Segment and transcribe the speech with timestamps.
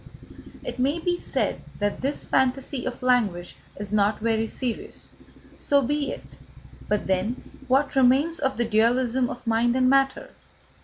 [0.65, 5.11] It may be said that this fantasy of language is not very serious.
[5.59, 6.23] So be it.
[6.89, 10.31] But then what remains of the dualism of mind and matter?